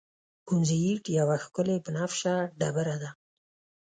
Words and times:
کونزیټ 0.47 1.03
یوه 1.19 1.35
ښکلې 1.43 1.77
بنفشه 1.85 2.35
ډبره 2.59 2.95
ده. 3.01 3.09